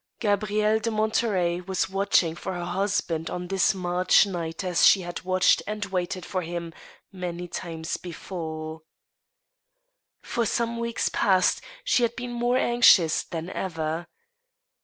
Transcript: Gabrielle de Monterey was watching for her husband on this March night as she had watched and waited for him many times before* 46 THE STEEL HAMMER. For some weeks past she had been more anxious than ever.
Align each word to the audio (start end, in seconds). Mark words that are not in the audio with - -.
Gabrielle 0.19 0.79
de 0.79 0.89
Monterey 0.89 1.61
was 1.61 1.87
watching 1.87 2.33
for 2.33 2.55
her 2.55 2.65
husband 2.65 3.29
on 3.29 3.49
this 3.49 3.75
March 3.75 4.25
night 4.25 4.63
as 4.63 4.83
she 4.83 5.01
had 5.01 5.21
watched 5.21 5.61
and 5.67 5.85
waited 5.85 6.25
for 6.25 6.41
him 6.41 6.73
many 7.11 7.47
times 7.47 7.97
before* 7.97 8.81
46 10.23 10.23
THE 10.23 10.25
STEEL 10.25 10.25
HAMMER. 10.25 10.25
For 10.25 10.45
some 10.75 10.79
weeks 10.79 11.09
past 11.09 11.61
she 11.83 12.01
had 12.01 12.15
been 12.15 12.33
more 12.33 12.57
anxious 12.57 13.21
than 13.25 13.51
ever. 13.51 14.07